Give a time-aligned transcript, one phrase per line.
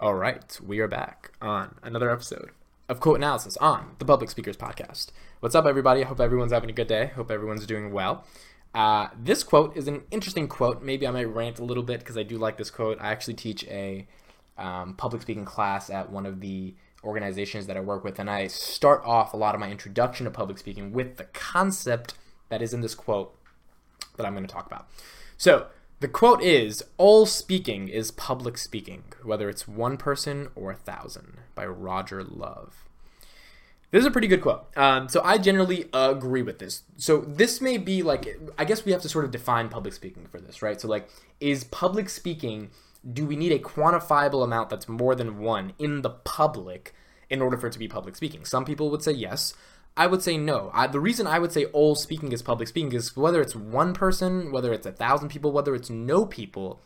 [0.00, 2.50] All right, we are back on another episode
[2.88, 5.08] of Quote Analysis on the Public Speakers Podcast.
[5.40, 6.04] What's up, everybody?
[6.04, 7.06] I hope everyone's having a good day.
[7.16, 8.24] Hope everyone's doing well.
[8.72, 10.84] Uh, this quote is an interesting quote.
[10.84, 12.98] Maybe I might rant a little bit because I do like this quote.
[13.00, 14.06] I actually teach a
[14.56, 18.46] um, public speaking class at one of the organizations that I work with, and I
[18.46, 22.14] start off a lot of my introduction to public speaking with the concept
[22.50, 23.36] that is in this quote
[24.16, 24.86] that I'm going to talk about.
[25.36, 25.66] So,
[26.00, 31.38] the quote is All speaking is public speaking, whether it's one person or a thousand,
[31.54, 32.84] by Roger Love.
[33.90, 34.66] This is a pretty good quote.
[34.76, 36.82] Um, so I generally agree with this.
[36.98, 40.26] So this may be like, I guess we have to sort of define public speaking
[40.26, 40.78] for this, right?
[40.78, 41.08] So, like,
[41.40, 42.70] is public speaking,
[43.10, 46.94] do we need a quantifiable amount that's more than one in the public
[47.30, 48.44] in order for it to be public speaking?
[48.44, 49.54] Some people would say yes.
[49.98, 50.70] I would say no.
[50.72, 53.92] I, the reason I would say all speaking is public speaking is whether it's one
[53.92, 56.80] person, whether it's a thousand people, whether it's no people,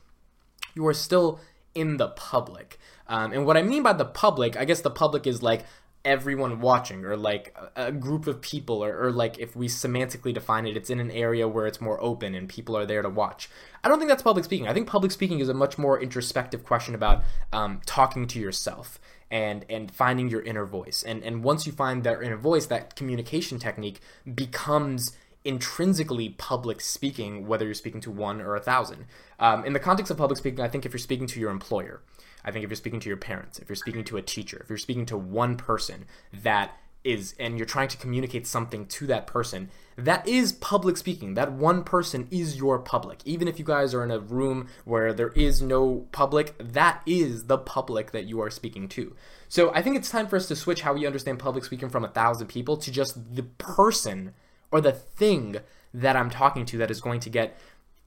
[0.75, 1.38] you are still
[1.75, 2.79] in the public.
[3.07, 5.66] Um, and what I mean by the public, I guess the public is like
[6.05, 10.66] everyone watching or like a, group of people or, or, like if we semantically define
[10.66, 13.49] it it's in an area where it's more open and people are there to watch
[13.85, 16.65] i don't think that's public speaking i think public speaking is a much more introspective
[16.65, 18.99] question about um, talking to yourself
[19.32, 21.02] and and finding your inner voice.
[21.02, 24.01] And and once you find that inner voice, that communication technique
[24.32, 29.07] becomes intrinsically public speaking, whether you're speaking to one or a thousand.
[29.40, 32.02] Um, in the context of public speaking, I think if you're speaking to your employer,
[32.45, 34.68] I think if you're speaking to your parents, if you're speaking to a teacher, if
[34.68, 39.26] you're speaking to one person that is and you're trying to communicate something to that
[39.26, 41.35] person that is public speaking.
[41.35, 43.20] That one person is your public.
[43.24, 47.45] Even if you guys are in a room where there is no public that is
[47.45, 49.15] the public that you are speaking to.
[49.48, 52.04] So i think it's time for us to switch how we understand public speaking from
[52.04, 54.35] a thousand people to just the person
[54.73, 55.56] or the thing
[55.95, 57.56] that i'm talking to that is going to get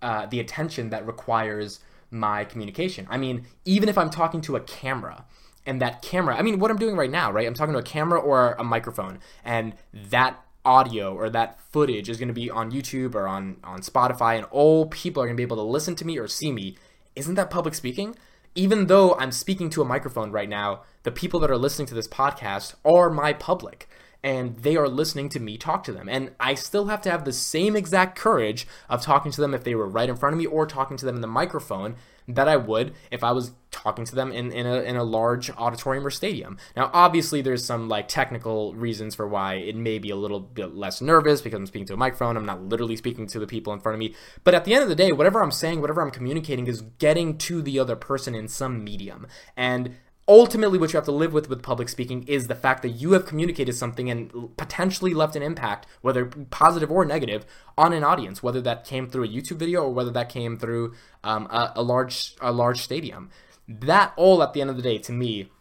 [0.02, 1.80] uh, the attention that requires
[2.12, 3.08] my communication.
[3.10, 5.26] I mean even if i'm talking to a camera
[5.66, 7.48] and that camera i mean what i'm doing right now right?
[7.48, 12.18] I'm talking to a camera or a microphone and that audio or that footage is
[12.18, 15.40] going to be on youtube or on on spotify and all people are going to
[15.40, 16.78] be able to listen to me or see me.
[17.16, 18.16] Isn't that public speaking?
[18.54, 21.96] Even though i'm speaking to a microphone right now the people that are listening to
[21.96, 23.90] this podcast are my public
[24.26, 26.10] and they are listening to me talk to them.
[26.10, 29.64] And I still have to have the same exact courage of talking to them if
[29.64, 31.96] they were right in front of me or talking to them in the microphone
[32.28, 35.52] that I would if I was talking to them in, in, a, in a large
[35.52, 36.58] auditorium or stadium.
[36.76, 40.74] Now, obviously, there's some like technical reasons for why it may be a little bit
[40.74, 42.36] less nervous because I'm speaking to a microphone.
[42.36, 44.16] I'm not literally speaking to the people in front of me.
[44.44, 47.38] But at the end of the day, whatever I'm saying, whatever I'm communicating is getting
[47.40, 49.28] to the other person in some medium.
[49.56, 49.98] And
[50.28, 53.12] ultimately what you have to live with with public speaking is the fact that you
[53.12, 57.46] have communicated something and potentially left an impact whether positive or negative
[57.78, 60.94] on an audience whether that came through a youtube video or whether that came through
[61.26, 63.30] um, a, a large a large stadium.
[63.68, 65.52] That all at the end of the day to me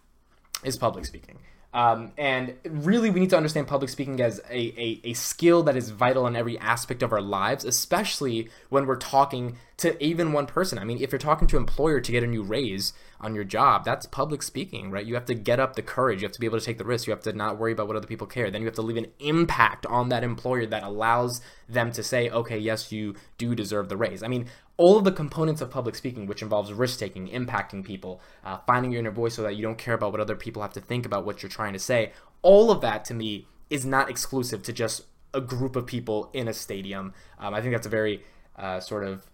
[0.62, 1.38] is public speaking.
[1.72, 5.76] Um, and really, we need to understand public speaking as a, a, a, skill that
[5.76, 10.46] is vital in every aspect of our lives, especially when we're talking to even one
[10.46, 10.78] person.
[10.78, 13.44] I mean, if you're talking to an employer to get a new raise on your
[13.44, 15.04] job, that's public speaking, right?
[15.04, 16.22] You have to get up the courage.
[16.22, 17.06] You have to be able to take the risk.
[17.06, 18.50] You have to not worry about what other people care.
[18.50, 22.30] Then you have to leave an impact on that employer that allows them to say,
[22.30, 24.22] okay, yes, you do deserve the raise.
[24.22, 24.46] I mean,
[24.76, 28.92] all of the components of public speaking, which involves risk taking, impacting people, uh, finding
[28.92, 31.06] your inner voice so that you don't care about what other people have to think
[31.06, 32.12] about what you're trying to say,
[32.42, 35.02] all of that to me is not exclusive to just
[35.32, 37.12] a group of people in a stadium.
[37.38, 38.22] Um, I think that's a very
[38.56, 39.26] uh, sort of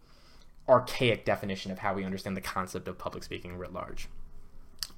[0.69, 4.09] archaic definition of how we understand the concept of public speaking writ large.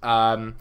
[0.02, 0.56] Um,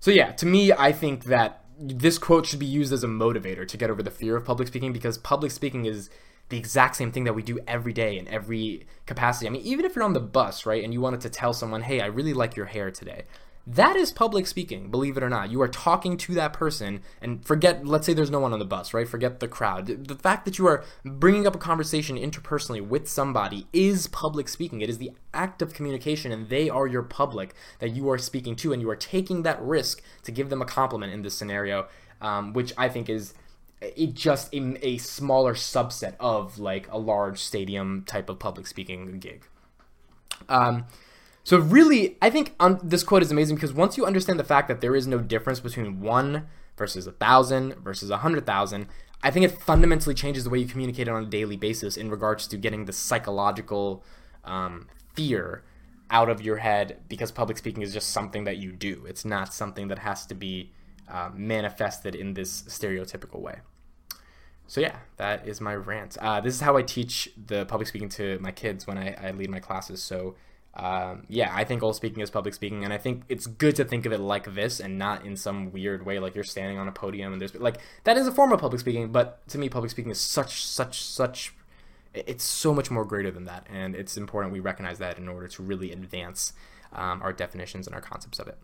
[0.00, 3.66] so, yeah, to me, I think that this quote should be used as a motivator
[3.66, 6.10] to get over the fear of public speaking because public speaking is
[6.48, 9.46] the exact same thing that we do every day in every capacity.
[9.46, 11.82] I mean, even if you're on the bus, right, and you wanted to tell someone,
[11.82, 13.24] hey, I really like your hair today.
[13.70, 15.50] That is public speaking, believe it or not.
[15.50, 18.64] You are talking to that person and forget, let's say there's no one on the
[18.64, 19.06] bus, right?
[19.06, 20.06] Forget the crowd.
[20.08, 24.80] The fact that you are bringing up a conversation interpersonally with somebody is public speaking.
[24.80, 28.56] It is the act of communication and they are your public that you are speaking
[28.56, 31.88] to and you are taking that risk to give them a compliment in this scenario,
[32.22, 33.34] um, which I think is
[33.82, 39.18] it just a, a smaller subset of like a large stadium type of public speaking
[39.18, 39.44] gig.
[40.48, 40.86] Um,
[41.48, 44.68] so really, I think um, this quote is amazing because once you understand the fact
[44.68, 46.46] that there is no difference between one
[46.76, 48.86] versus a thousand versus a hundred thousand,
[49.22, 52.46] I think it fundamentally changes the way you communicate on a daily basis in regards
[52.48, 54.04] to getting the psychological
[54.44, 55.64] um, fear
[56.10, 59.06] out of your head because public speaking is just something that you do.
[59.08, 60.72] It's not something that has to be
[61.10, 63.60] uh, manifested in this stereotypical way.
[64.66, 66.18] So yeah, that is my rant.
[66.20, 69.30] Uh, this is how I teach the public speaking to my kids when I, I
[69.30, 70.02] lead my classes.
[70.02, 70.34] So
[70.74, 73.84] um, yeah, I think all speaking is public speaking, and I think it's good to
[73.84, 76.86] think of it like this and not in some weird way, like you're standing on
[76.86, 79.10] a podium and there's like that is a form of public speaking.
[79.10, 81.54] But to me, public speaking is such, such, such.
[82.14, 85.48] It's so much more greater than that, and it's important we recognize that in order
[85.48, 86.52] to really advance
[86.92, 88.58] um, our definitions and our concepts of it.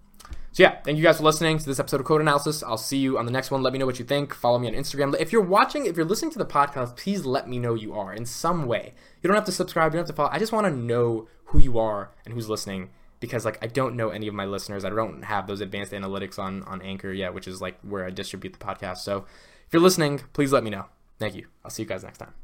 [0.53, 2.63] So yeah, thank you guys for listening to this episode of Quote Analysis.
[2.63, 3.63] I'll see you on the next one.
[3.63, 4.33] Let me know what you think.
[4.33, 5.19] Follow me on Instagram.
[5.19, 8.13] If you're watching, if you're listening to the podcast, please let me know you are
[8.15, 8.95] in some way.
[9.21, 10.31] You don't have to subscribe, you don't have to follow.
[10.33, 12.91] I just want to know who you are and who's listening
[13.21, 14.85] because like I don't know any of my listeners.
[14.85, 18.11] I don't have those advanced analytics on on Anchor yet, which is like where I
[18.11, 18.99] distribute the podcast.
[18.99, 19.25] So
[19.67, 20.87] if you're listening, please let me know.
[21.19, 21.49] Thank you.
[21.65, 22.44] I'll see you guys next time.